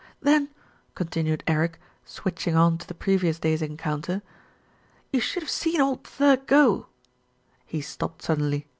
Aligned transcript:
"Then," 0.19 0.49
continued 0.95 1.43
Eric, 1.45 1.79
switching 2.05 2.55
on 2.55 2.79
to 2.79 2.87
the 2.87 2.95
previous 2.95 3.37
day's 3.37 3.61
encounter, 3.61 4.23
"you 5.13 5.19
should 5.19 5.43
have 5.43 5.49
seen 5.51 5.79
old 5.79 6.03
Thirk 6.07 6.47
go" 6.47 6.87
He 7.67 7.81
stopped 7.81 8.23
suddenly. 8.23 8.65